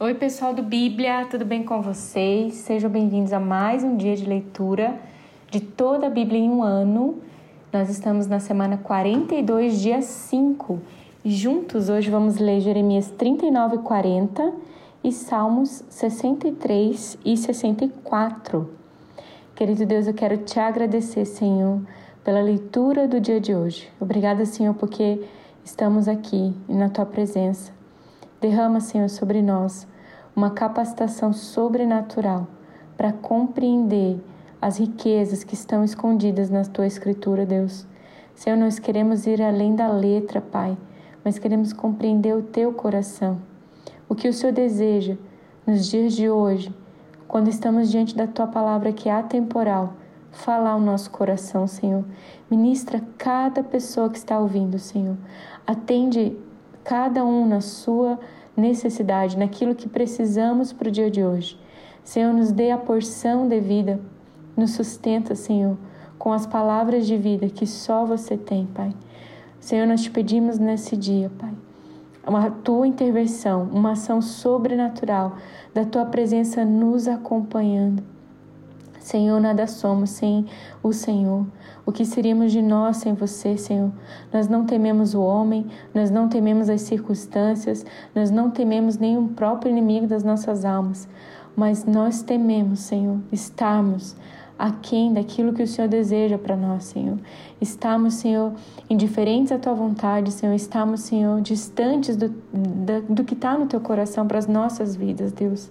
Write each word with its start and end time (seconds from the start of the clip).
Oi, 0.00 0.14
pessoal 0.14 0.54
do 0.54 0.62
Bíblia, 0.62 1.26
tudo 1.28 1.44
bem 1.44 1.64
com 1.64 1.82
vocês? 1.82 2.54
Sejam 2.54 2.88
bem-vindos 2.88 3.32
a 3.32 3.40
mais 3.40 3.82
um 3.82 3.96
dia 3.96 4.14
de 4.14 4.24
leitura 4.24 4.96
de 5.50 5.58
toda 5.58 6.06
a 6.06 6.10
Bíblia 6.10 6.38
em 6.38 6.48
um 6.48 6.62
ano. 6.62 7.20
Nós 7.72 7.90
estamos 7.90 8.28
na 8.28 8.38
semana 8.38 8.76
42, 8.76 9.80
dia 9.80 10.00
5. 10.00 10.78
E 11.24 11.32
juntos 11.32 11.88
hoje 11.88 12.10
vamos 12.10 12.36
ler 12.36 12.60
Jeremias 12.60 13.10
39 13.10 13.74
e 13.74 13.78
40 13.80 14.52
e 15.02 15.10
Salmos 15.10 15.82
63 15.90 17.18
e 17.24 17.36
64. 17.36 18.70
Querido 19.56 19.84
Deus, 19.84 20.06
eu 20.06 20.14
quero 20.14 20.36
te 20.36 20.60
agradecer, 20.60 21.24
Senhor, 21.24 21.80
pela 22.22 22.40
leitura 22.40 23.08
do 23.08 23.20
dia 23.20 23.40
de 23.40 23.52
hoje. 23.52 23.90
Obrigada, 23.98 24.46
Senhor, 24.46 24.74
porque 24.74 25.20
estamos 25.64 26.06
aqui 26.06 26.54
na 26.68 26.88
tua 26.88 27.04
presença. 27.04 27.77
Derrama, 28.40 28.80
Senhor, 28.80 29.08
sobre 29.08 29.42
nós 29.42 29.86
uma 30.34 30.50
capacitação 30.50 31.32
sobrenatural 31.32 32.46
para 32.96 33.12
compreender 33.12 34.20
as 34.62 34.78
riquezas 34.78 35.42
que 35.42 35.54
estão 35.54 35.82
escondidas 35.82 36.48
na 36.48 36.64
tua 36.64 36.86
escritura, 36.86 37.44
Deus. 37.44 37.86
Senhor, 38.36 38.56
nós 38.56 38.78
queremos 38.78 39.26
ir 39.26 39.42
além 39.42 39.74
da 39.74 39.88
letra, 39.88 40.40
Pai, 40.40 40.78
mas 41.24 41.38
queremos 41.38 41.72
compreender 41.72 42.36
o 42.36 42.42
teu 42.42 42.72
coração. 42.72 43.38
O 44.08 44.14
que 44.14 44.28
o 44.28 44.32
Senhor 44.32 44.52
deseja 44.52 45.16
nos 45.66 45.86
dias 45.86 46.12
de 46.12 46.30
hoje, 46.30 46.72
quando 47.26 47.48
estamos 47.48 47.90
diante 47.90 48.16
da 48.16 48.26
tua 48.26 48.46
palavra 48.46 48.92
que 48.92 49.08
é 49.08 49.12
atemporal, 49.12 49.94
falar 50.30 50.76
o 50.76 50.80
nosso 50.80 51.10
coração, 51.10 51.66
Senhor. 51.66 52.04
Ministra 52.50 53.02
cada 53.18 53.62
pessoa 53.62 54.08
que 54.08 54.18
está 54.18 54.38
ouvindo, 54.38 54.78
Senhor. 54.78 55.16
Atende 55.66 56.36
cada 56.88 57.22
um 57.22 57.46
na 57.46 57.60
sua 57.60 58.18
necessidade, 58.56 59.36
naquilo 59.36 59.74
que 59.74 59.86
precisamos 59.86 60.72
para 60.72 60.88
o 60.88 60.90
dia 60.90 61.10
de 61.10 61.22
hoje. 61.22 61.60
Senhor, 62.02 62.32
nos 62.32 62.50
dê 62.50 62.70
a 62.70 62.78
porção 62.78 63.46
devida, 63.46 64.00
nos 64.56 64.70
sustenta, 64.70 65.34
Senhor, 65.34 65.76
com 66.18 66.32
as 66.32 66.46
palavras 66.46 67.06
de 67.06 67.14
vida 67.14 67.46
que 67.50 67.66
só 67.66 68.06
você 68.06 68.38
tem, 68.38 68.64
Pai. 68.64 68.94
Senhor, 69.60 69.86
nós 69.86 70.00
te 70.00 70.10
pedimos 70.10 70.58
nesse 70.58 70.96
dia, 70.96 71.30
Pai, 71.38 71.52
uma 72.26 72.50
tua 72.50 72.86
intervenção, 72.86 73.68
uma 73.70 73.92
ação 73.92 74.22
sobrenatural 74.22 75.36
da 75.74 75.84
tua 75.84 76.06
presença 76.06 76.64
nos 76.64 77.06
acompanhando. 77.06 78.02
Senhor, 79.08 79.40
nada 79.40 79.66
somos 79.66 80.10
sem 80.10 80.44
o 80.82 80.92
Senhor. 80.92 81.46
O 81.86 81.90
que 81.90 82.04
seríamos 82.04 82.52
de 82.52 82.60
nós 82.60 82.98
sem 82.98 83.14
você, 83.14 83.56
Senhor? 83.56 83.90
Nós 84.30 84.48
não 84.48 84.66
tememos 84.66 85.14
o 85.14 85.22
homem, 85.22 85.66
nós 85.94 86.10
não 86.10 86.28
tememos 86.28 86.68
as 86.68 86.82
circunstâncias, 86.82 87.86
nós 88.14 88.30
não 88.30 88.50
tememos 88.50 88.96
o 88.96 89.28
próprio 89.28 89.70
inimigo 89.70 90.06
das 90.06 90.22
nossas 90.22 90.62
almas, 90.62 91.08
mas 91.56 91.86
nós 91.86 92.20
tememos, 92.20 92.80
Senhor, 92.80 93.18
estarmos 93.32 94.14
aquém 94.58 95.14
daquilo 95.14 95.54
que 95.54 95.62
o 95.62 95.66
Senhor 95.66 95.88
deseja 95.88 96.36
para 96.36 96.54
nós, 96.54 96.84
Senhor. 96.84 97.18
Estamos, 97.58 98.12
Senhor, 98.12 98.52
indiferentes 98.90 99.52
à 99.52 99.58
tua 99.58 99.72
vontade, 99.72 100.30
Senhor. 100.32 100.52
Estamos, 100.52 101.00
Senhor, 101.00 101.40
distantes 101.40 102.14
do, 102.14 102.28
do 103.08 103.24
que 103.24 103.32
está 103.32 103.56
no 103.56 103.64
teu 103.64 103.80
coração 103.80 104.28
para 104.28 104.36
as 104.36 104.46
nossas 104.46 104.94
vidas, 104.94 105.32
Deus. 105.32 105.70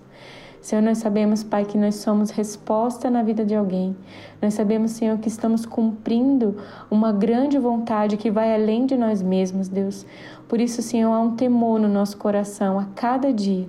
Senhor, 0.62 0.82
nós 0.82 0.98
sabemos, 0.98 1.44
Pai, 1.44 1.64
que 1.66 1.78
nós 1.78 1.96
somos 1.96 2.32
resposta 2.32 3.10
na 3.10 3.24
vida 3.24 3.46
de 3.46 3.56
alguém. 3.56 3.96
Nós 4.42 4.54
sabemos, 4.54 4.92
Senhor, 4.92 5.18
que 5.18 5.28
estamos 5.28 5.66
cumprindo 5.66 6.58
uma 6.90 7.12
grande 7.12 7.58
vontade 7.58 8.18
que 8.18 8.30
vai 8.30 8.54
além 8.54 8.86
de 8.86 8.98
nós 8.98 9.22
mesmos, 9.22 9.68
Deus. 9.68 10.06
Por 10.48 10.60
isso, 10.60 10.82
Senhor, 10.82 11.14
há 11.14 11.20
um 11.20 11.36
temor 11.36 11.80
no 11.80 11.88
nosso 11.88 12.18
coração 12.18 12.80
a 12.80 12.86
cada 12.96 13.32
dia 13.32 13.68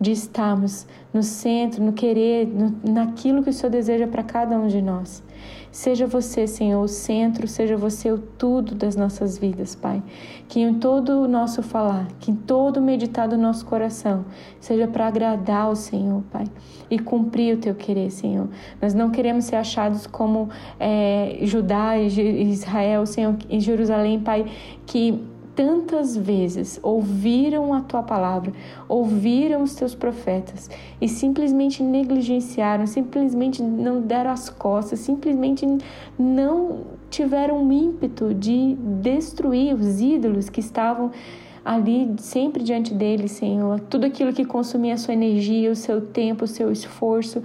de 0.00 0.12
estarmos 0.12 0.86
no 1.12 1.22
centro, 1.22 1.82
no 1.82 1.92
querer, 1.92 2.46
no, 2.46 2.74
naquilo 2.92 3.42
que 3.42 3.50
o 3.50 3.52
Senhor 3.52 3.70
deseja 3.70 4.06
para 4.06 4.22
cada 4.22 4.58
um 4.58 4.68
de 4.68 4.80
nós. 4.80 5.22
Seja 5.70 6.06
você, 6.06 6.46
Senhor, 6.46 6.82
o 6.82 6.88
centro, 6.88 7.46
seja 7.46 7.76
você 7.76 8.10
o 8.10 8.18
tudo 8.18 8.74
das 8.74 8.96
nossas 8.96 9.38
vidas, 9.38 9.74
Pai. 9.74 10.02
Que 10.48 10.60
em 10.60 10.74
todo 10.74 11.22
o 11.22 11.28
nosso 11.28 11.62
falar, 11.62 12.08
que 12.18 12.30
em 12.30 12.34
todo 12.34 12.78
o 12.78 12.82
meditar 12.82 13.28
do 13.28 13.36
nosso 13.36 13.66
coração, 13.66 14.24
seja 14.60 14.86
para 14.88 15.06
agradar 15.06 15.70
o 15.70 15.76
Senhor, 15.76 16.22
Pai, 16.30 16.44
e 16.90 16.98
cumprir 16.98 17.56
o 17.56 17.60
teu 17.60 17.74
querer, 17.74 18.10
Senhor. 18.10 18.48
Nós 18.80 18.94
não 18.94 19.10
queremos 19.10 19.44
ser 19.44 19.56
achados 19.56 20.06
como 20.06 20.48
é, 20.80 21.38
Judá 21.42 21.98
e 21.98 22.50
Israel, 22.50 23.04
Senhor, 23.06 23.36
em 23.48 23.60
Jerusalém, 23.60 24.20
Pai, 24.20 24.46
que 24.86 25.22
tantas 25.58 26.16
vezes 26.16 26.78
ouviram 26.84 27.74
a 27.74 27.80
tua 27.80 28.00
palavra, 28.00 28.52
ouviram 28.88 29.64
os 29.64 29.74
teus 29.74 29.92
profetas 29.92 30.70
e 31.00 31.08
simplesmente 31.08 31.82
negligenciaram, 31.82 32.86
simplesmente 32.86 33.60
não 33.60 34.00
deram 34.00 34.30
as 34.30 34.48
costas, 34.48 35.00
simplesmente 35.00 35.66
não 36.16 36.82
tiveram 37.10 37.66
o 37.66 37.72
ímpeto 37.72 38.32
de 38.32 38.76
destruir 39.02 39.74
os 39.74 40.00
ídolos 40.00 40.48
que 40.48 40.60
estavam 40.60 41.10
ali 41.64 42.14
sempre 42.18 42.62
diante 42.62 42.94
deles, 42.94 43.32
Senhor. 43.32 43.80
Tudo 43.80 44.06
aquilo 44.06 44.32
que 44.32 44.44
consumia 44.44 44.94
a 44.94 44.96
sua 44.96 45.14
energia, 45.14 45.72
o 45.72 45.74
seu 45.74 46.00
tempo, 46.00 46.44
o 46.44 46.48
seu 46.48 46.70
esforço, 46.70 47.42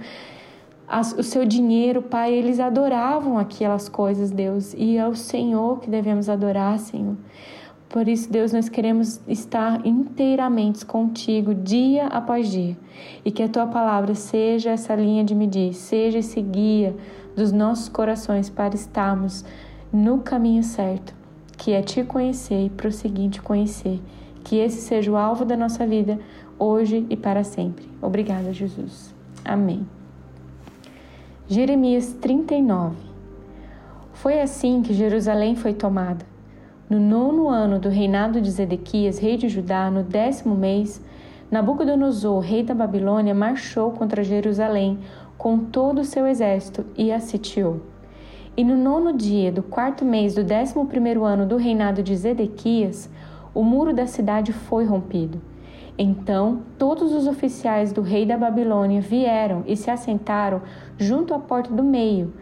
o 1.18 1.22
seu 1.24 1.44
dinheiro, 1.44 2.00
Pai, 2.00 2.32
eles 2.32 2.60
adoravam 2.60 3.36
aquelas 3.38 3.88
coisas, 3.88 4.30
Deus, 4.30 4.72
e 4.72 4.96
é 4.96 5.04
o 5.04 5.16
Senhor 5.16 5.80
que 5.80 5.90
devemos 5.90 6.28
adorar, 6.28 6.78
Senhor. 6.78 7.16
Por 7.94 8.08
isso, 8.08 8.28
Deus, 8.28 8.52
nós 8.52 8.68
queremos 8.68 9.20
estar 9.28 9.86
inteiramente 9.86 10.84
contigo 10.84 11.54
dia 11.54 12.08
após 12.08 12.50
dia 12.50 12.76
e 13.24 13.30
que 13.30 13.40
a 13.40 13.48
tua 13.48 13.68
palavra 13.68 14.16
seja 14.16 14.70
essa 14.70 14.96
linha 14.96 15.22
de 15.22 15.32
medir, 15.32 15.72
seja 15.74 16.18
esse 16.18 16.42
guia 16.42 16.96
dos 17.36 17.52
nossos 17.52 17.88
corações 17.88 18.50
para 18.50 18.74
estarmos 18.74 19.44
no 19.92 20.18
caminho 20.18 20.64
certo, 20.64 21.14
que 21.56 21.70
é 21.70 21.82
te 21.82 22.02
conhecer 22.02 22.66
e 22.66 22.68
prosseguir 22.68 23.30
te 23.30 23.40
conhecer. 23.40 24.02
Que 24.42 24.56
esse 24.56 24.80
seja 24.80 25.12
o 25.12 25.16
alvo 25.16 25.44
da 25.44 25.56
nossa 25.56 25.86
vida 25.86 26.18
hoje 26.58 27.06
e 27.08 27.16
para 27.16 27.44
sempre. 27.44 27.88
Obrigada, 28.02 28.52
Jesus. 28.52 29.14
Amém. 29.44 29.86
Jeremias 31.46 32.12
39 32.20 32.96
Foi 34.14 34.40
assim 34.40 34.82
que 34.82 34.92
Jerusalém 34.92 35.54
foi 35.54 35.72
tomada 35.72 36.33
no 36.88 37.00
nono 37.00 37.48
ano 37.48 37.78
do 37.78 37.88
reinado 37.88 38.40
de 38.40 38.50
Zedequias, 38.50 39.18
rei 39.18 39.36
de 39.36 39.48
Judá, 39.48 39.90
no 39.90 40.02
décimo 40.02 40.54
mês, 40.54 41.00
Nabucodonosor, 41.50 42.40
rei 42.40 42.62
da 42.62 42.74
Babilônia, 42.74 43.34
marchou 43.34 43.92
contra 43.92 44.24
Jerusalém 44.24 44.98
com 45.38 45.58
todo 45.58 46.00
o 46.00 46.04
seu 46.04 46.26
exército 46.26 46.84
e 46.96 47.10
a 47.10 47.20
sitiou. 47.20 47.80
E 48.56 48.62
no 48.62 48.76
nono 48.76 49.12
dia 49.12 49.50
do 49.50 49.62
quarto 49.62 50.04
mês 50.04 50.34
do 50.34 50.44
décimo 50.44 50.86
primeiro 50.86 51.24
ano 51.24 51.46
do 51.46 51.56
reinado 51.56 52.02
de 52.02 52.14
Zedequias, 52.14 53.10
o 53.54 53.62
muro 53.62 53.94
da 53.94 54.06
cidade 54.06 54.52
foi 54.52 54.84
rompido. 54.84 55.40
Então 55.96 56.62
todos 56.78 57.12
os 57.12 57.26
oficiais 57.26 57.92
do 57.92 58.02
rei 58.02 58.26
da 58.26 58.36
Babilônia 58.36 59.00
vieram 59.00 59.62
e 59.66 59.76
se 59.76 59.90
assentaram 59.90 60.60
junto 60.98 61.32
à 61.32 61.38
porta 61.38 61.72
do 61.72 61.82
meio, 61.82 62.32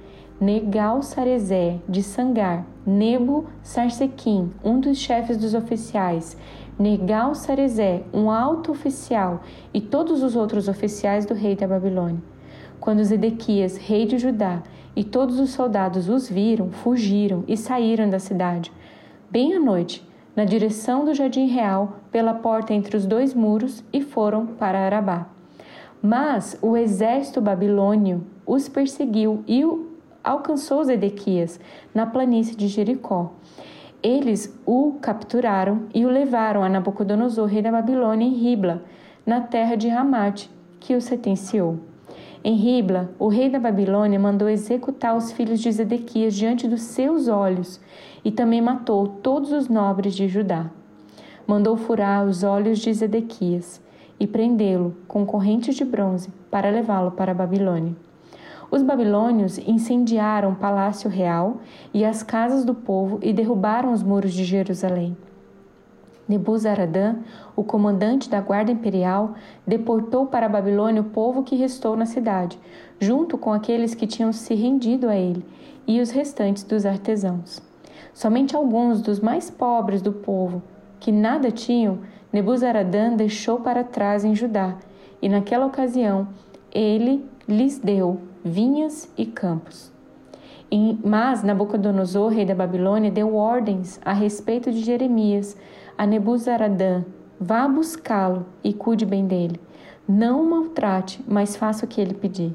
Negal-Sarezé 0.41 1.78
de 1.88 2.03
Sangar, 2.03 2.66
Nebo 2.87 3.47
Sarsequim, 3.62 4.53
um 4.65 4.81
dos 4.81 4.98
chefes 4.98 5.37
dos 5.37 5.54
oficiais, 5.54 6.37
Negal-Sarezé, 6.78 8.03
um 8.12 8.31
alto 8.31 8.72
oficial, 8.72 9.43
e 9.72 9.81
todos 9.81 10.22
os 10.22 10.34
outros 10.34 10.69
oficiais 10.69 11.25
do 11.25 11.34
rei 11.34 11.54
da 11.54 11.66
Babilônia. 11.66 12.22
Quando 12.81 13.04
Zedequias, 13.04 13.76
rei 13.76 14.06
de 14.06 14.19
Judá, 14.19 14.62
e 14.97 15.04
todos 15.04 15.38
os 15.38 15.50
soldados 15.50 16.09
os 16.09 16.28
viram, 16.28 16.70
fugiram 16.70 17.44
e 17.47 17.56
saíram 17.56 18.10
da 18.10 18.19
cidade. 18.19 18.72
Bem 19.31 19.54
à 19.54 19.60
noite, 19.60 20.06
na 20.34 20.44
direção 20.44 21.04
do 21.04 21.14
jardim 21.14 21.47
real, 21.47 22.00
pela 22.10 22.34
porta 22.34 22.75
entre 22.75 22.97
os 22.97 23.06
dois 23.06 23.34
muros, 23.34 23.84
e 23.93 24.00
foram 24.00 24.47
para 24.47 24.81
Arabá. 24.81 25.26
Mas 26.02 26.58
o 26.61 26.76
exército 26.76 27.40
babilônio 27.40 28.26
os 28.44 28.69
perseguiu 28.69 29.44
e 29.46 29.64
alcançou 30.22 30.84
Zedequias 30.84 31.58
na 31.94 32.06
planície 32.06 32.56
de 32.56 32.69
Jericó. 32.69 33.32
Eles 34.02 34.52
o 34.66 34.98
capturaram 35.00 35.84
e 35.94 36.04
o 36.04 36.10
levaram 36.10 36.62
a 36.62 36.69
Nabucodonosor, 36.69 37.46
rei 37.46 37.62
da 37.62 37.70
Babilônia, 37.70 38.26
em 38.26 38.34
Ribla, 38.34 38.82
na 39.24 39.40
terra 39.40 39.76
de 39.76 39.88
Ramate, 39.88 40.50
que 40.80 40.96
o 40.96 41.00
sentenciou. 41.00 41.78
Em 42.44 42.56
Ribla, 42.56 43.10
o 43.20 43.28
rei 43.28 43.48
da 43.48 43.60
Babilônia 43.60 44.19
mandou 44.19 44.48
executar 44.48 45.16
os 45.16 45.30
filhos 45.30 45.60
de 45.60 45.70
Zedequias 45.70 46.34
diante 46.34 46.66
dos 46.66 46.82
seus 46.82 47.28
olhos 47.28 47.80
e 48.25 48.32
também 48.32 48.60
matou 48.60 49.06
todos 49.06 49.52
os 49.52 49.68
nobres 49.68 50.14
de 50.14 50.26
Judá. 50.26 50.68
Mandou 51.46 51.76
furar 51.76 52.25
os 52.25 52.42
olhos 52.42 52.80
de 52.80 52.92
Zedequias 52.92 53.80
e 54.18 54.26
prendê-lo 54.26 54.96
com 55.06 55.25
correntes 55.25 55.76
de 55.76 55.84
bronze 55.84 56.30
para 56.50 56.70
levá-lo 56.70 57.12
para 57.12 57.30
a 57.30 57.34
Babilônia. 57.34 57.94
Os 58.72 58.82
babilônios 58.82 59.58
incendiaram 59.58 60.52
o 60.52 60.56
palácio 60.56 61.10
real 61.10 61.58
e 61.92 62.06
as 62.06 62.22
casas 62.22 62.64
do 62.64 62.74
povo 62.74 63.19
e 63.20 63.30
derrubaram 63.30 63.92
os 63.92 64.02
muros 64.02 64.32
de 64.32 64.44
Jerusalém. 64.44 65.14
Nebuzaradã, 66.26 67.16
o 67.54 67.62
comandante 67.62 68.30
da 68.30 68.40
guarda 68.40 68.72
imperial, 68.72 69.34
deportou 69.66 70.24
para 70.24 70.46
a 70.46 70.48
Babilônia 70.48 71.02
o 71.02 71.10
povo 71.10 71.42
que 71.42 71.54
restou 71.54 71.94
na 71.94 72.06
cidade, 72.06 72.58
junto 72.98 73.36
com 73.36 73.52
aqueles 73.52 73.94
que 73.94 74.06
tinham 74.06 74.32
se 74.32 74.54
rendido 74.54 75.06
a 75.10 75.16
ele 75.16 75.44
e 75.86 76.00
os 76.00 76.10
restantes 76.10 76.62
dos 76.62 76.86
artesãos. 76.86 77.60
Somente 78.14 78.56
alguns 78.56 79.02
dos 79.02 79.20
mais 79.20 79.50
pobres 79.50 80.00
do 80.00 80.12
povo, 80.12 80.62
que 80.98 81.12
nada 81.12 81.50
tinham, 81.50 81.98
Nebuzaradã 82.32 83.14
deixou 83.14 83.60
para 83.60 83.84
trás 83.84 84.25
em 84.25 84.34
Judá, 84.34 84.78
e 85.20 85.28
naquela 85.28 85.66
ocasião 85.66 86.26
ele 86.72 87.22
lhes 87.46 87.78
deu 87.78 88.31
vinhas 88.44 89.08
e 89.16 89.26
campos. 89.26 89.92
Mas 91.04 91.42
Nabucodonosor, 91.42 92.30
rei 92.32 92.46
da 92.46 92.54
Babilônia, 92.54 93.10
deu 93.10 93.34
ordens 93.36 94.00
a 94.04 94.12
respeito 94.12 94.72
de 94.72 94.80
Jeremias 94.80 95.56
a 95.98 96.06
Nebuzaradã: 96.06 97.04
vá 97.38 97.68
buscá-lo 97.68 98.46
e 98.64 98.72
cuide 98.72 99.04
bem 99.04 99.26
dele. 99.26 99.60
Não 100.08 100.42
o 100.42 100.50
maltrate, 100.50 101.22
mas 101.28 101.56
faça 101.56 101.84
o 101.84 101.88
que 101.88 102.00
ele 102.00 102.14
pedir. 102.14 102.54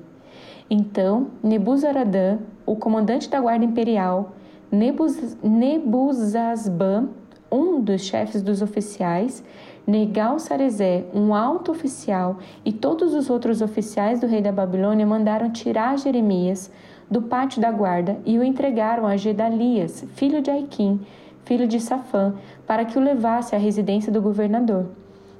Então, 0.69 1.27
Nebuzaradã, 1.41 2.39
o 2.65 2.75
comandante 2.75 3.29
da 3.29 3.39
guarda 3.39 3.63
imperial, 3.63 4.33
Nebuz, 4.71 5.37
Nebuzasban, 5.41 7.09
um 7.51 7.81
dos 7.81 8.01
chefes 8.01 8.41
dos 8.41 8.61
oficiais, 8.61 9.43
Negal-Sarezé, 9.85 11.05
um 11.13 11.33
alto 11.33 11.71
oficial, 11.71 12.39
e 12.65 12.73
todos 12.73 13.13
os 13.13 13.29
outros 13.29 13.61
oficiais 13.61 14.19
do 14.19 14.27
rei 14.27 14.41
da 14.41 14.51
Babilônia 14.51 15.05
mandaram 15.05 15.49
tirar 15.49 15.97
Jeremias 15.97 16.71
do 17.09 17.21
pátio 17.21 17.61
da 17.61 17.71
guarda 17.71 18.19
e 18.25 18.37
o 18.37 18.43
entregaram 18.43 19.07
a 19.07 19.15
Gedalias, 19.15 20.05
filho 20.15 20.41
de 20.41 20.51
Aiquim, 20.51 20.99
filho 21.45 21.67
de 21.67 21.79
Safã, 21.79 22.35
para 22.65 22.83
que 22.83 22.97
o 22.97 23.01
levasse 23.01 23.55
à 23.55 23.57
residência 23.57 24.11
do 24.11 24.21
governador. 24.21 24.87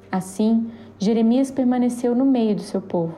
Assim, 0.09 0.71
Jeremias 0.97 1.51
permaneceu 1.51 2.15
no 2.15 2.25
meio 2.25 2.55
do 2.55 2.61
seu 2.61 2.81
povo. 2.81 3.17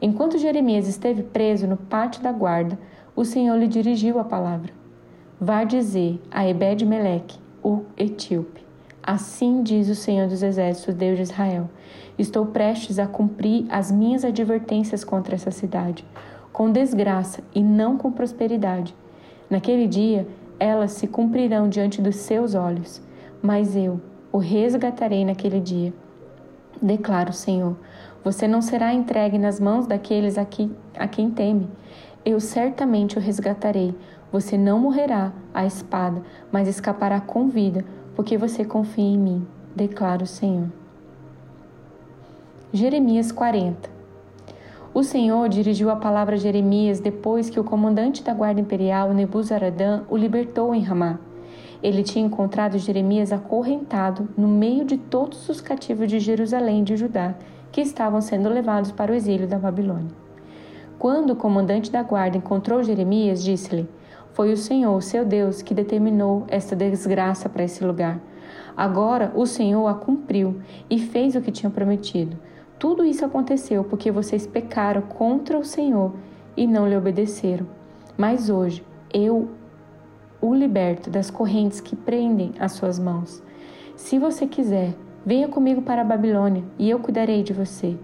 Enquanto 0.00 0.38
Jeremias 0.38 0.86
esteve 0.86 1.22
preso 1.22 1.66
no 1.66 1.76
pátio 1.76 2.22
da 2.22 2.30
guarda, 2.30 2.78
o 3.16 3.24
Senhor 3.24 3.56
lhe 3.56 3.66
dirigiu 3.66 4.18
a 4.18 4.24
palavra. 4.24 4.72
Vá 5.40 5.64
dizer 5.64 6.20
a 6.30 6.46
Ebed-Meleque, 6.46 7.38
etíope. 7.98 8.64
Assim 9.02 9.62
diz 9.62 9.88
o 9.88 9.94
Senhor 9.94 10.28
dos 10.28 10.42
Exércitos, 10.42 10.94
Deus 10.94 11.16
de 11.16 11.22
Israel: 11.22 11.68
Estou 12.18 12.46
prestes 12.46 12.98
a 12.98 13.06
cumprir 13.06 13.66
as 13.68 13.90
minhas 13.90 14.24
advertências 14.24 15.04
contra 15.04 15.34
essa 15.34 15.50
cidade, 15.50 16.04
com 16.52 16.70
desgraça 16.70 17.42
e 17.54 17.62
não 17.62 17.96
com 17.96 18.12
prosperidade. 18.12 18.94
Naquele 19.48 19.86
dia, 19.86 20.26
elas 20.60 20.92
se 20.92 21.06
cumprirão 21.06 21.68
diante 21.68 22.02
dos 22.02 22.16
seus 22.16 22.54
olhos, 22.54 23.00
mas 23.40 23.76
eu 23.76 24.00
o 24.30 24.38
resgatarei 24.38 25.24
naquele 25.24 25.60
dia. 25.60 25.92
Declara 26.80 27.30
o 27.30 27.34
Senhor: 27.34 27.76
Você 28.22 28.46
não 28.46 28.60
será 28.60 28.92
entregue 28.92 29.38
nas 29.38 29.58
mãos 29.58 29.86
daqueles 29.86 30.36
a, 30.36 30.46
a 30.96 31.08
quem 31.08 31.30
teme. 31.30 31.68
Eu 32.24 32.40
certamente 32.40 33.16
o 33.16 33.20
resgatarei. 33.20 33.94
Você 34.30 34.58
não 34.58 34.78
morrerá 34.78 35.32
à 35.54 35.64
espada, 35.64 36.22
mas 36.52 36.68
escapará 36.68 37.20
com 37.20 37.48
vida, 37.48 37.84
porque 38.14 38.36
você 38.36 38.64
confia 38.64 39.04
em 39.04 39.18
mim, 39.18 39.46
declara 39.74 40.22
o 40.22 40.26
Senhor. 40.26 40.68
Jeremias 42.72 43.32
40 43.32 43.98
o 44.94 45.04
Senhor 45.04 45.48
dirigiu 45.48 45.90
a 45.90 45.96
palavra 45.96 46.34
a 46.34 46.38
Jeremias 46.38 46.98
depois 46.98 47.48
que 47.48 47.60
o 47.60 47.62
comandante 47.62 48.20
da 48.22 48.32
guarda 48.32 48.60
imperial, 48.60 49.12
Nebuzaradã, 49.12 50.02
o 50.08 50.16
libertou 50.16 50.74
em 50.74 50.82
Ramá. 50.82 51.18
Ele 51.80 52.02
tinha 52.02 52.26
encontrado 52.26 52.78
Jeremias 52.78 53.30
acorrentado 53.30 54.28
no 54.36 54.48
meio 54.48 54.84
de 54.84 54.96
todos 54.96 55.48
os 55.48 55.60
cativos 55.60 56.08
de 56.08 56.18
Jerusalém 56.18 56.80
e 56.80 56.84
de 56.84 56.96
Judá, 56.96 57.34
que 57.70 57.80
estavam 57.82 58.20
sendo 58.20 58.48
levados 58.48 58.90
para 58.90 59.12
o 59.12 59.14
exílio 59.14 59.46
da 59.46 59.58
Babilônia. 59.58 60.10
Quando 60.98 61.30
o 61.30 61.36
comandante 61.36 61.92
da 61.92 62.02
guarda 62.02 62.38
encontrou 62.38 62.82
Jeremias, 62.82 63.44
disse-lhe: 63.44 63.86
Foi 64.38 64.52
o 64.52 64.56
Senhor, 64.56 65.02
seu 65.02 65.24
Deus, 65.24 65.62
que 65.62 65.74
determinou 65.74 66.44
esta 66.46 66.76
desgraça 66.76 67.48
para 67.48 67.64
esse 67.64 67.84
lugar. 67.84 68.20
Agora 68.76 69.32
o 69.34 69.44
Senhor 69.44 69.88
a 69.88 69.94
cumpriu 69.94 70.60
e 70.88 70.96
fez 71.00 71.34
o 71.34 71.40
que 71.40 71.50
tinha 71.50 71.68
prometido. 71.68 72.38
Tudo 72.78 73.04
isso 73.04 73.24
aconteceu 73.24 73.82
porque 73.82 74.12
vocês 74.12 74.46
pecaram 74.46 75.02
contra 75.02 75.58
o 75.58 75.64
Senhor 75.64 76.14
e 76.56 76.68
não 76.68 76.88
lhe 76.88 76.96
obedeceram. 76.96 77.66
Mas 78.16 78.48
hoje 78.48 78.86
eu 79.12 79.48
o 80.40 80.54
liberto 80.54 81.10
das 81.10 81.32
correntes 81.32 81.80
que 81.80 81.96
prendem 81.96 82.52
as 82.60 82.70
suas 82.70 82.96
mãos. 82.96 83.42
Se 83.96 84.20
você 84.20 84.46
quiser, 84.46 84.94
venha 85.26 85.48
comigo 85.48 85.82
para 85.82 86.02
a 86.02 86.04
Babilônia 86.04 86.62
e 86.78 86.88
eu 86.88 87.00
cuidarei 87.00 87.42
de 87.42 87.52
você. 87.52 87.96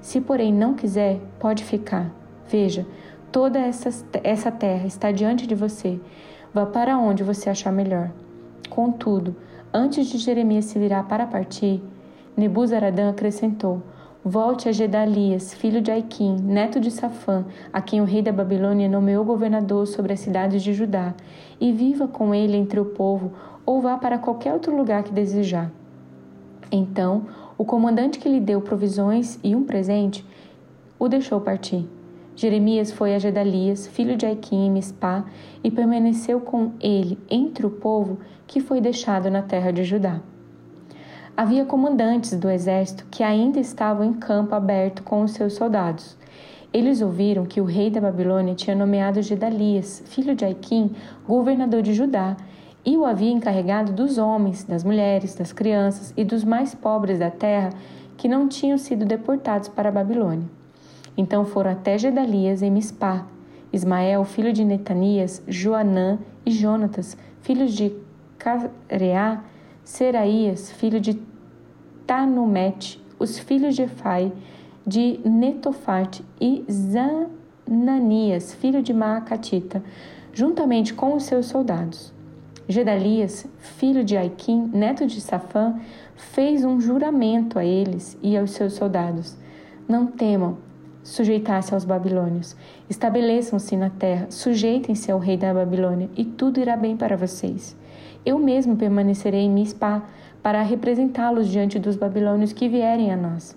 Se, 0.00 0.18
porém, 0.18 0.50
não 0.50 0.72
quiser, 0.72 1.20
pode 1.38 1.62
ficar. 1.62 2.10
Veja, 2.48 2.86
toda 3.34 3.58
essa, 3.58 3.90
essa 4.22 4.52
terra 4.52 4.86
está 4.86 5.10
diante 5.10 5.44
de 5.44 5.56
você. 5.56 6.00
Vá 6.54 6.64
para 6.64 6.96
onde 6.96 7.24
você 7.24 7.50
achar 7.50 7.72
melhor. 7.72 8.12
Contudo, 8.70 9.34
antes 9.72 10.06
de 10.06 10.18
Jeremias 10.18 10.66
se 10.66 10.78
virar 10.78 11.02
para 11.08 11.26
partir, 11.26 11.82
Nebuzaradã 12.36 13.10
acrescentou: 13.10 13.82
Volte 14.24 14.68
a 14.68 14.72
Gedalias, 14.72 15.52
filho 15.52 15.80
de 15.80 15.90
Aiquim, 15.90 16.36
neto 16.36 16.78
de 16.78 16.92
Safã, 16.92 17.44
a 17.72 17.82
quem 17.82 18.00
o 18.00 18.04
rei 18.04 18.22
da 18.22 18.30
Babilônia 18.30 18.88
nomeou 18.88 19.24
governador 19.24 19.88
sobre 19.88 20.12
as 20.12 20.20
cidades 20.20 20.62
de 20.62 20.72
Judá, 20.72 21.12
e 21.60 21.72
viva 21.72 22.06
com 22.06 22.32
ele 22.32 22.56
entre 22.56 22.78
o 22.78 22.84
povo, 22.84 23.32
ou 23.66 23.80
vá 23.80 23.98
para 23.98 24.16
qualquer 24.16 24.52
outro 24.52 24.76
lugar 24.76 25.02
que 25.02 25.12
desejar. 25.12 25.72
Então, 26.70 27.26
o 27.58 27.64
comandante 27.64 28.20
que 28.20 28.28
lhe 28.28 28.38
deu 28.38 28.60
provisões 28.60 29.40
e 29.42 29.56
um 29.56 29.64
presente, 29.64 30.24
o 31.00 31.08
deixou 31.08 31.40
partir. 31.40 31.84
Jeremias 32.36 32.90
foi 32.90 33.14
a 33.14 33.18
Gedalias, 33.18 33.86
filho 33.86 34.16
de 34.16 34.26
Aiquim, 34.26 34.70
Mispá, 34.70 35.24
e 35.62 35.70
permaneceu 35.70 36.40
com 36.40 36.72
ele 36.80 37.18
entre 37.30 37.64
o 37.66 37.70
povo 37.70 38.18
que 38.46 38.60
foi 38.60 38.80
deixado 38.80 39.30
na 39.30 39.42
terra 39.42 39.70
de 39.70 39.84
Judá 39.84 40.20
havia 41.36 41.64
comandantes 41.64 42.36
do 42.36 42.48
exército 42.48 43.06
que 43.10 43.22
ainda 43.22 43.58
estavam 43.58 44.04
em 44.04 44.12
campo 44.12 44.54
aberto 44.54 45.02
com 45.02 45.22
os 45.22 45.32
seus 45.32 45.54
soldados. 45.54 46.16
Eles 46.72 47.00
ouviram 47.00 47.44
que 47.44 47.60
o 47.60 47.64
rei 47.64 47.90
da 47.90 48.00
Babilônia 48.00 48.54
tinha 48.54 48.74
nomeado 48.74 49.22
Gedalias, 49.22 50.02
filho 50.06 50.34
de 50.34 50.44
Aiquim, 50.44 50.92
governador 51.26 51.82
de 51.82 51.94
Judá, 51.94 52.36
e 52.84 52.96
o 52.96 53.04
havia 53.04 53.30
encarregado 53.30 53.92
dos 53.92 54.18
homens, 54.18 54.64
das 54.64 54.84
mulheres, 54.84 55.34
das 55.34 55.52
crianças 55.52 56.12
e 56.16 56.24
dos 56.24 56.44
mais 56.44 56.74
pobres 56.74 57.18
da 57.18 57.30
terra 57.30 57.70
que 58.16 58.28
não 58.28 58.46
tinham 58.46 58.76
sido 58.76 59.04
deportados 59.04 59.68
para 59.68 59.88
a 59.88 59.92
Babilônia. 59.92 60.63
Então 61.16 61.44
foram 61.44 61.70
até 61.70 61.96
Gedalias 61.96 62.62
em 62.62 62.70
Mispá, 62.70 63.26
Ismael, 63.72 64.24
filho 64.24 64.52
de 64.52 64.64
Netanias, 64.64 65.42
Joanã 65.48 66.18
e 66.44 66.50
Jonatas, 66.50 67.16
filhos 67.42 67.72
de 67.72 67.92
Careá, 68.38 69.42
Seraías, 69.84 70.70
filho 70.70 71.00
de 71.00 71.20
Tanumete, 72.06 73.02
os 73.18 73.38
filhos 73.38 73.74
de 73.74 73.82
Efai, 73.82 74.32
de 74.86 75.18
Netofate 75.24 76.24
e 76.40 76.64
Zananias, 76.70 78.52
filho 78.54 78.82
de 78.82 78.92
Maacatita, 78.92 79.82
juntamente 80.32 80.92
com 80.92 81.14
os 81.14 81.24
seus 81.24 81.46
soldados. 81.46 82.12
Gedalias, 82.68 83.46
filho 83.58 84.04
de 84.04 84.16
Aiquim, 84.16 84.70
neto 84.72 85.06
de 85.06 85.20
Safã, 85.20 85.78
fez 86.16 86.64
um 86.64 86.80
juramento 86.80 87.58
a 87.58 87.64
eles 87.64 88.16
e 88.22 88.36
aos 88.36 88.52
seus 88.52 88.74
soldados. 88.74 89.36
Não 89.88 90.06
temam 90.06 90.58
sujeitar-se 91.04 91.72
aos 91.72 91.84
babilônios. 91.84 92.56
Estabeleçam-se 92.90 93.76
na 93.76 93.90
terra, 93.90 94.26
sujeitem-se 94.30 95.12
ao 95.12 95.20
rei 95.20 95.36
da 95.36 95.54
Babilônia, 95.54 96.10
e 96.16 96.24
tudo 96.24 96.58
irá 96.58 96.76
bem 96.76 96.96
para 96.96 97.16
vocês. 97.16 97.76
Eu 98.26 98.38
mesmo 98.38 98.74
permanecerei 98.74 99.42
em 99.42 99.50
Mispá 99.50 100.02
para 100.42 100.62
representá-los 100.62 101.48
diante 101.48 101.78
dos 101.78 101.94
babilônios 101.94 102.52
que 102.52 102.68
vierem 102.68 103.12
a 103.12 103.16
nós. 103.16 103.56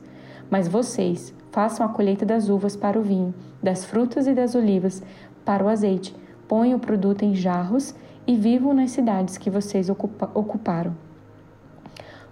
Mas 0.49 0.67
vocês 0.67 1.33
façam 1.51 1.85
a 1.85 1.89
colheita 1.89 2.25
das 2.25 2.49
uvas 2.49 2.75
para 2.75 2.99
o 2.99 3.01
vinho, 3.01 3.33
das 3.63 3.85
frutas 3.85 4.27
e 4.27 4.33
das 4.33 4.53
olivas 4.53 5.01
para 5.43 5.63
o 5.63 5.69
azeite. 5.69 6.13
Ponham 6.47 6.77
o 6.77 6.81
produto 6.81 7.23
em 7.23 7.33
jarros 7.33 7.95
e 8.27 8.35
vivam 8.35 8.73
nas 8.73 8.91
cidades 8.91 9.37
que 9.37 9.49
vocês 9.49 9.89
ocupa 9.89 10.29
ocuparam. 10.33 11.06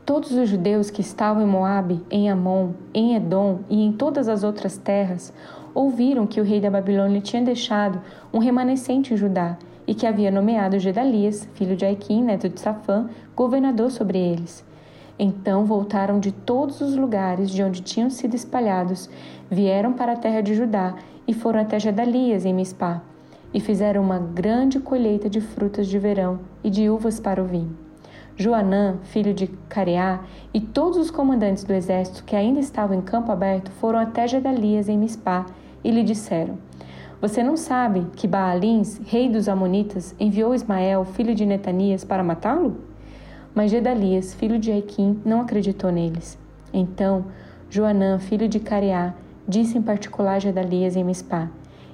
Todos 0.06 0.34
os 0.34 0.48
judeus 0.48 0.92
que 0.92 1.02
estavam 1.02 1.42
em 1.42 1.48
Moabe, 1.48 2.00
em 2.12 2.30
Amon, 2.30 2.74
em 2.94 3.16
Edom 3.16 3.62
e 3.68 3.84
em 3.84 3.92
todas 3.92 4.28
as 4.28 4.44
outras 4.44 4.78
terras 4.78 5.34
ouviram 5.74 6.28
que 6.28 6.40
o 6.40 6.44
rei 6.44 6.62
da 6.62 6.70
Babilônia 6.70 7.20
tinha 7.20 7.42
deixado 7.42 8.00
um 8.32 8.38
remanescente 8.38 9.16
em 9.16 9.18
Judá 9.18 9.58
e 9.88 9.96
que 9.96 10.06
havia 10.06 10.30
nomeado 10.30 10.78
Gedalias, 10.78 11.50
filho 11.56 11.76
de 11.76 11.86
Aiquim, 11.86 12.24
neto 12.24 12.48
de 12.48 12.60
Safã, 12.60 13.10
governador 13.36 13.90
sobre 13.90 14.20
eles. 14.20 14.64
Então 15.18 15.66
voltaram 15.66 16.20
de 16.20 16.32
todos 16.32 16.82
os 16.82 16.96
lugares 16.96 17.50
de 17.50 17.64
onde 17.64 17.82
tinham 17.82 18.12
sido 18.12 18.36
espalhados, 18.36 19.10
vieram 19.50 19.94
para 19.94 20.12
a 20.12 20.18
terra 20.18 20.42
de 20.42 20.54
Judá 20.54 20.94
e 21.28 21.34
foram 21.34 21.62
até 21.62 21.80
Gedalias 21.80 22.46
em 22.46 22.54
Mispá, 22.54 23.02
e 23.52 23.60
fizeram 23.60 24.04
uma 24.04 24.20
grande 24.20 24.80
colheita 24.80 25.28
de 25.28 25.42
frutas 25.42 25.88
de 25.88 25.98
verão 25.98 26.42
e 26.64 26.70
de 26.70 26.92
uvas 26.92 27.20
para 27.20 27.42
o 27.42 27.46
vinho. 27.46 27.85
Joanã, 28.38 28.98
filho 29.04 29.34
de 29.34 29.48
Careá, 29.70 30.20
e 30.54 30.60
todos 30.60 30.98
os 30.98 31.10
comandantes 31.10 31.64
do 31.64 31.72
exército 31.72 32.26
que 32.26 32.36
ainda 32.36 32.60
estavam 32.60 32.98
em 32.98 33.02
campo 33.02 33.32
aberto 33.32 33.72
foram 33.72 33.98
até 33.98 34.28
Gedalias 34.28 34.90
em 34.90 34.98
Mispá 34.98 35.46
e 35.82 35.90
lhe 35.90 36.04
disseram: 36.04 36.58
Você 37.22 37.42
não 37.42 37.56
sabe 37.56 38.06
que 38.14 38.28
Baalins, 38.28 39.00
rei 39.06 39.30
dos 39.30 39.48
Amonitas, 39.48 40.14
enviou 40.20 40.54
Ismael, 40.54 41.06
filho 41.06 41.34
de 41.34 41.46
Netanias, 41.46 42.04
para 42.04 42.26
matá-lo? 42.26 42.76
Mas 43.54 43.72
Gedalias, 43.72 44.34
filho 44.34 44.60
de 44.60 44.70
Aiquim, 44.70 45.18
não 45.24 45.40
acreditou 45.40 45.90
neles. 45.90 46.38
Então, 46.74 47.28
Joanã, 47.70 48.20
filho 48.20 48.50
de 48.50 48.60
Careá, 48.60 49.14
disse 49.48 49.78
em 49.78 49.82
particular 49.82 50.36
a 50.36 50.40
Gedalias 50.40 50.98
em 50.98 51.06
Mispá: 51.06 51.50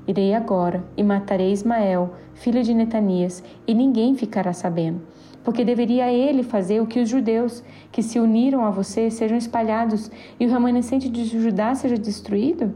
Irei 0.07 0.33
agora 0.33 0.83
e 0.97 1.03
matarei 1.03 1.51
Ismael, 1.51 2.15
filho 2.33 2.63
de 2.63 2.73
Netanias, 2.73 3.43
e 3.67 3.75
ninguém 3.75 4.15
ficará 4.15 4.53
sabendo 4.53 5.10
porque 5.43 5.65
deveria 5.65 6.11
ele 6.11 6.43
fazer 6.43 6.81
o 6.81 6.87
que 6.87 6.99
os 6.99 7.09
judeus 7.09 7.63
que 7.91 8.03
se 8.03 8.19
uniram 8.19 8.63
a 8.63 8.69
você 8.69 9.09
sejam 9.09 9.37
espalhados 9.37 10.11
e 10.39 10.45
o 10.45 10.49
remanescente 10.49 11.09
de 11.09 11.25
Judá 11.25 11.73
seja 11.73 11.97
destruído? 11.97 12.73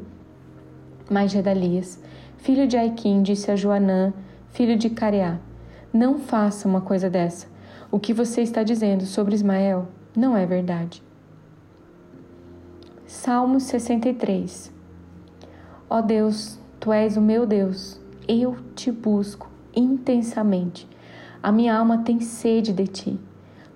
Mas 1.09 1.31
Gedalias, 1.31 2.01
filho 2.37 2.67
de 2.67 2.77
Aiquim, 2.77 3.21
disse 3.21 3.51
a 3.51 3.55
Joanã, 3.55 4.13
filho 4.49 4.75
de 4.75 4.89
Careá: 4.89 5.39
Não 5.93 6.17
faça 6.17 6.67
uma 6.67 6.81
coisa 6.81 7.09
dessa. 7.09 7.47
O 7.91 7.99
que 7.99 8.13
você 8.13 8.41
está 8.41 8.63
dizendo 8.63 9.05
sobre 9.05 9.35
Ismael 9.35 9.87
não 10.15 10.35
é 10.35 10.45
verdade. 10.45 11.03
Salmo 13.05 13.59
63 13.59 14.73
Ó 15.87 16.01
Deus, 16.01 16.59
tu 16.79 16.91
és 16.91 17.15
o 17.15 17.21
meu 17.21 17.45
Deus, 17.45 18.01
eu 18.27 18.57
te 18.73 18.91
busco 18.91 19.49
intensamente. 19.75 20.87
A 21.45 21.51
minha 21.51 21.77
alma 21.77 21.99
tem 21.99 22.19
sede 22.21 22.73
de 22.73 22.87
ti. 22.87 23.19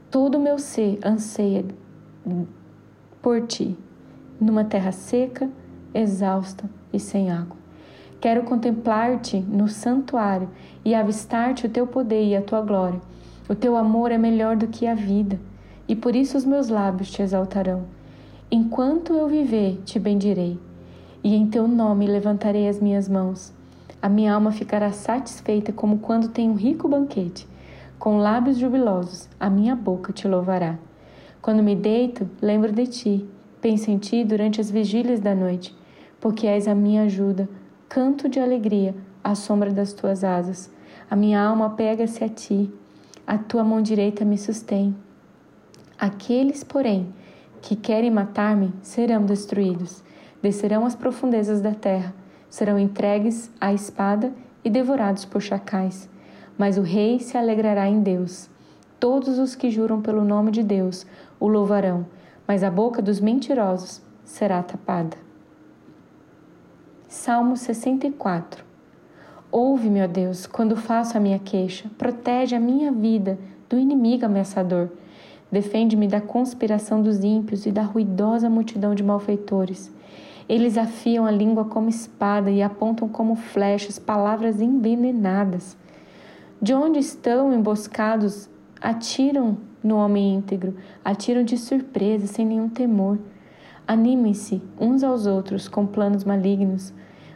Todo 0.09 0.39
o 0.39 0.41
meu 0.41 0.57
ser 0.57 0.97
anseia 1.05 1.63
por 3.21 3.45
ti, 3.45 3.77
numa 4.41 4.63
terra 4.63 4.91
seca, 4.91 5.47
exausta 5.93 6.67
e 6.91 6.99
sem 6.99 7.29
água. 7.29 7.55
Quero 8.19 8.41
contemplar-te 8.41 9.39
no 9.41 9.67
santuário 9.67 10.49
e 10.83 10.95
avistar-te 10.95 11.67
o 11.67 11.69
teu 11.69 11.85
poder 11.85 12.23
e 12.23 12.35
a 12.35 12.41
tua 12.41 12.59
glória. 12.61 12.99
O 13.47 13.53
teu 13.53 13.77
amor 13.77 14.11
é 14.11 14.17
melhor 14.17 14.55
do 14.55 14.65
que 14.65 14.87
a 14.87 14.95
vida, 14.95 15.39
e 15.87 15.95
por 15.95 16.15
isso 16.15 16.35
os 16.35 16.45
meus 16.45 16.69
lábios 16.69 17.11
te 17.11 17.21
exaltarão. 17.21 17.83
Enquanto 18.49 19.13
eu 19.13 19.27
viver, 19.27 19.79
te 19.85 19.99
bendirei, 19.99 20.59
e 21.23 21.35
em 21.35 21.45
teu 21.45 21.67
nome 21.67 22.07
levantarei 22.07 22.67
as 22.67 22.79
minhas 22.79 23.07
mãos. 23.07 23.53
A 24.01 24.09
minha 24.09 24.33
alma 24.33 24.51
ficará 24.51 24.91
satisfeita 24.91 25.71
como 25.71 25.99
quando 25.99 26.29
tem 26.29 26.49
um 26.49 26.55
rico 26.55 26.87
banquete 26.87 27.47
com 27.99 28.17
lábios 28.17 28.57
jubilosos, 28.57 29.27
a 29.37 29.49
minha 29.49 29.75
boca 29.75 30.13
te 30.13 30.25
louvará. 30.25 30.79
Quando 31.41 31.61
me 31.61 31.75
deito, 31.75 32.29
lembro 32.41 32.71
de 32.71 32.87
ti, 32.87 33.29
penso 33.59 33.91
em 33.91 33.97
ti 33.97 34.23
durante 34.23 34.61
as 34.61 34.71
vigílias 34.71 35.19
da 35.19 35.35
noite, 35.35 35.75
porque 36.17 36.47
és 36.47 36.65
a 36.65 36.73
minha 36.73 37.03
ajuda, 37.03 37.49
canto 37.89 38.29
de 38.29 38.39
alegria 38.39 38.95
à 39.21 39.35
sombra 39.35 39.69
das 39.69 39.91
tuas 39.91 40.23
asas. 40.23 40.71
A 41.11 41.15
minha 41.15 41.43
alma 41.43 41.71
pega-se 41.71 42.23
a 42.23 42.29
ti, 42.29 42.71
a 43.27 43.37
tua 43.37 43.65
mão 43.65 43.81
direita 43.81 44.23
me 44.23 44.37
sustém. 44.37 44.95
Aqueles, 45.99 46.63
porém, 46.63 47.13
que 47.61 47.75
querem 47.75 48.09
matar-me 48.09 48.71
serão 48.81 49.25
destruídos, 49.25 50.01
descerão 50.41 50.85
às 50.85 50.95
profundezas 50.95 51.59
da 51.59 51.73
terra, 51.73 52.13
serão 52.49 52.79
entregues 52.79 53.51
à 53.59 53.73
espada 53.73 54.31
e 54.63 54.69
devorados 54.69 55.25
por 55.25 55.41
chacais 55.41 56.09
mas 56.59 56.77
o 56.77 56.81
rei 56.81 57.19
se 57.19 57.37
alegrará 57.37 57.87
em 57.87 58.01
Deus. 58.01 58.49
Todos 58.99 59.39
os 59.39 59.55
que 59.55 59.71
juram 59.71 60.01
pelo 60.01 60.25
nome 60.25 60.51
de 60.51 60.61
Deus 60.61 61.07
o 61.39 61.47
louvarão, 61.47 62.05
mas 62.45 62.65
a 62.65 62.69
boca 62.69 63.01
dos 63.01 63.21
mentirosos 63.21 64.01
será 64.25 64.61
tapada. 64.61 65.15
Salmo 67.07 67.55
64 67.55 68.65
Ouve-me, 69.51 70.03
ó 70.03 70.07
Deus, 70.07 70.45
quando 70.45 70.75
faço 70.75 71.17
a 71.17 71.19
minha 71.19 71.39
queixa, 71.39 71.89
protege 71.97 72.55
a 72.55 72.59
minha 72.59 72.91
vida 72.91 73.39
do 73.67 73.79
inimigo 73.79 74.25
ameaçador. 74.25 74.89
Defende-me 75.51 76.07
da 76.07 76.21
conspiração 76.21 77.01
dos 77.01 77.23
ímpios 77.23 77.65
e 77.65 77.71
da 77.71 77.81
ruidosa 77.81 78.49
multidão 78.49 78.93
de 78.93 79.01
malfeitores. 79.01 79.91
Eles 80.47 80.77
afiam 80.77 81.25
a 81.25 81.31
língua 81.31 81.65
como 81.65 81.89
espada 81.89 82.51
e 82.51 82.61
apontam 82.61 83.07
como 83.07 83.35
flechas 83.35 83.97
palavras 83.97 84.61
envenenadas. 84.61 85.75
De 86.61 86.73
onde 86.73 86.99
estão 86.99 87.53
emboscados, 87.53 88.49
atiram 88.81 89.57
no 89.81 89.95
homem 89.95 90.35
íntegro, 90.35 90.75
atiram 91.05 91.41
de 91.41 91.57
surpresa, 91.57 92.27
sem 92.27 92.45
nenhum 92.45 92.67
temor. 92.67 93.17
Animem-se 93.87 94.61
uns 94.77 95.01
aos 95.01 95.25
outros 95.25 95.69
com 95.69 95.85
planos 95.85 96.25
malignos, 96.25 96.93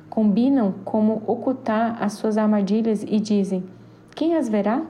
combinam 0.09 0.75
como 0.83 1.23
ocultar 1.25 2.03
as 2.03 2.13
suas 2.13 2.37
armadilhas 2.37 3.01
e 3.01 3.17
dizem: 3.17 3.63
Quem 4.13 4.35
as 4.35 4.49
verá? 4.49 4.83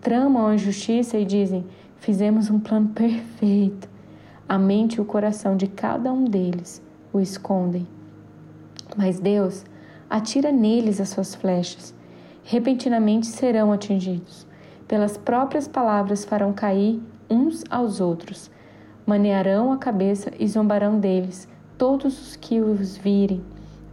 Tramam 0.00 0.46
a 0.46 0.54
injustiça 0.54 1.18
e 1.18 1.26
dizem: 1.26 1.66
Fizemos 1.98 2.48
um 2.48 2.58
plano 2.58 2.88
perfeito. 2.88 3.86
A 4.48 4.58
mente 4.58 4.94
e 4.94 5.00
o 5.02 5.04
coração 5.04 5.58
de 5.58 5.66
cada 5.66 6.10
um 6.10 6.24
deles 6.24 6.82
o 7.12 7.20
escondem. 7.20 7.86
Mas 8.96 9.20
Deus 9.20 9.62
atira 10.08 10.50
neles 10.50 11.02
as 11.02 11.10
suas 11.10 11.34
flechas 11.34 11.97
repentinamente 12.50 13.26
serão 13.26 13.70
atingidos. 13.70 14.46
Pelas 14.86 15.18
próprias 15.18 15.68
palavras 15.68 16.24
farão 16.24 16.50
cair 16.50 16.98
uns 17.28 17.62
aos 17.68 18.00
outros, 18.00 18.50
manearão 19.06 19.70
a 19.70 19.76
cabeça 19.76 20.32
e 20.38 20.48
zombarão 20.48 20.98
deles 20.98 21.46
todos 21.76 22.18
os 22.18 22.36
que 22.36 22.58
os 22.58 22.96
virem. 22.96 23.42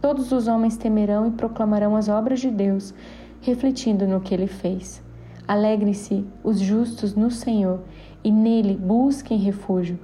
Todos 0.00 0.32
os 0.32 0.48
homens 0.48 0.78
temerão 0.78 1.28
e 1.28 1.32
proclamarão 1.32 1.94
as 1.94 2.08
obras 2.08 2.40
de 2.40 2.50
Deus, 2.50 2.94
refletindo 3.42 4.06
no 4.06 4.22
que 4.22 4.32
ele 4.32 4.46
fez. 4.46 5.02
Alegrem-se 5.46 6.24
os 6.42 6.58
justos 6.58 7.14
no 7.14 7.30
Senhor 7.30 7.80
e 8.24 8.32
nele 8.32 8.74
busquem 8.74 9.36
refúgio. 9.36 9.98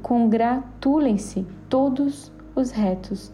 Congratulem-se 0.00 1.44
todos 1.68 2.30
os 2.54 2.70
retos 2.70 3.32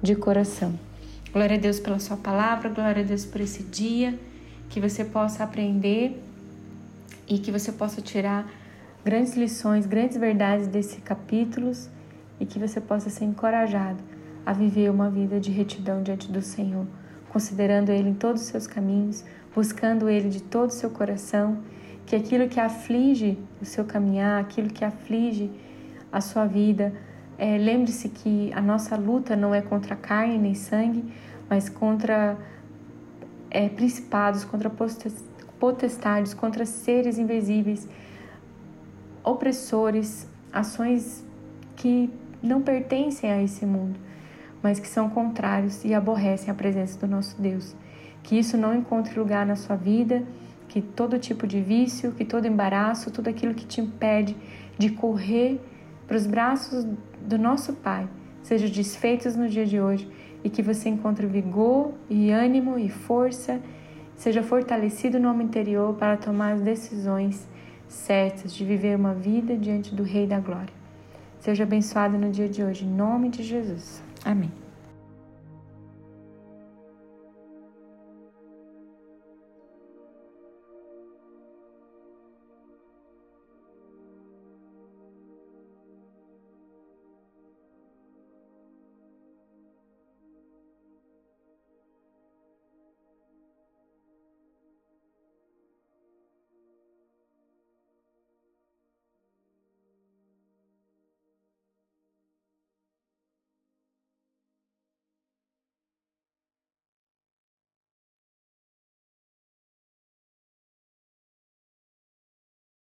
de 0.00 0.14
coração. 0.14 0.89
Glória 1.32 1.56
a 1.56 1.60
Deus 1.60 1.78
pela 1.78 2.00
Sua 2.00 2.16
palavra, 2.16 2.68
glória 2.68 3.04
a 3.04 3.06
Deus 3.06 3.24
por 3.24 3.40
esse 3.40 3.62
dia, 3.62 4.18
que 4.68 4.80
você 4.80 5.04
possa 5.04 5.44
aprender 5.44 6.20
e 7.28 7.38
que 7.38 7.52
você 7.52 7.70
possa 7.70 8.02
tirar 8.02 8.50
grandes 9.04 9.36
lições, 9.36 9.86
grandes 9.86 10.16
verdades 10.16 10.66
desses 10.66 11.00
capítulos 11.04 11.88
e 12.40 12.44
que 12.44 12.58
você 12.58 12.80
possa 12.80 13.10
ser 13.10 13.26
encorajado 13.26 14.02
a 14.44 14.52
viver 14.52 14.90
uma 14.90 15.08
vida 15.08 15.38
de 15.38 15.52
retidão 15.52 16.02
diante 16.02 16.32
do 16.32 16.42
Senhor, 16.42 16.84
considerando 17.28 17.92
Ele 17.92 18.08
em 18.08 18.14
todos 18.14 18.42
os 18.42 18.48
seus 18.48 18.66
caminhos, 18.66 19.24
buscando 19.54 20.08
Ele 20.08 20.30
de 20.30 20.42
todo 20.42 20.70
o 20.70 20.72
seu 20.72 20.90
coração, 20.90 21.58
que 22.06 22.16
aquilo 22.16 22.48
que 22.48 22.58
aflige 22.58 23.38
o 23.62 23.64
seu 23.64 23.84
caminhar, 23.84 24.40
aquilo 24.40 24.68
que 24.68 24.84
aflige 24.84 25.48
a 26.10 26.20
sua 26.20 26.44
vida, 26.44 26.92
é, 27.40 27.56
Lembre-se 27.56 28.10
que 28.10 28.52
a 28.52 28.60
nossa 28.60 28.96
luta 28.96 29.34
não 29.34 29.54
é 29.54 29.62
contra 29.62 29.96
carne 29.96 30.36
nem 30.36 30.54
sangue, 30.54 31.10
mas 31.48 31.70
contra 31.70 32.36
é, 33.50 33.66
principados, 33.70 34.44
contra 34.44 34.70
potestades, 35.58 36.34
contra 36.34 36.66
seres 36.66 37.16
invisíveis, 37.16 37.88
opressores, 39.24 40.28
ações 40.52 41.24
que 41.76 42.10
não 42.42 42.60
pertencem 42.60 43.32
a 43.32 43.42
esse 43.42 43.64
mundo, 43.64 43.98
mas 44.62 44.78
que 44.78 44.86
são 44.86 45.08
contrários 45.08 45.82
e 45.82 45.94
aborrecem 45.94 46.50
a 46.50 46.54
presença 46.54 46.98
do 46.98 47.08
nosso 47.08 47.40
Deus. 47.40 47.74
Que 48.22 48.38
isso 48.38 48.58
não 48.58 48.74
encontre 48.74 49.18
lugar 49.18 49.46
na 49.46 49.56
sua 49.56 49.76
vida, 49.76 50.22
que 50.68 50.82
todo 50.82 51.18
tipo 51.18 51.46
de 51.46 51.62
vício, 51.62 52.12
que 52.12 52.24
todo 52.26 52.46
embaraço, 52.46 53.10
tudo 53.10 53.30
aquilo 53.30 53.54
que 53.54 53.64
te 53.64 53.80
impede 53.80 54.36
de 54.78 54.90
correr 54.90 55.58
para 56.10 56.16
os 56.16 56.26
braços 56.26 56.84
do 57.20 57.38
nosso 57.38 57.72
Pai 57.72 58.08
sejam 58.42 58.68
desfeitos 58.68 59.36
no 59.36 59.48
dia 59.48 59.64
de 59.64 59.80
hoje 59.80 60.10
e 60.42 60.50
que 60.50 60.60
você 60.60 60.88
encontre 60.88 61.24
vigor 61.24 61.92
e 62.08 62.32
ânimo 62.32 62.76
e 62.76 62.88
força, 62.88 63.60
seja 64.16 64.42
fortalecido 64.42 65.20
no 65.20 65.30
homem 65.30 65.46
interior 65.46 65.94
para 65.94 66.16
tomar 66.16 66.54
as 66.54 66.62
decisões 66.62 67.46
certas 67.86 68.52
de 68.52 68.64
viver 68.64 68.96
uma 68.96 69.14
vida 69.14 69.56
diante 69.56 69.94
do 69.94 70.02
Rei 70.02 70.26
da 70.26 70.40
Glória. 70.40 70.74
Seja 71.38 71.62
abençoado 71.62 72.18
no 72.18 72.28
dia 72.28 72.48
de 72.48 72.60
hoje, 72.60 72.84
em 72.84 72.90
nome 72.90 73.28
de 73.28 73.44
Jesus. 73.44 74.02
Amém. 74.24 74.50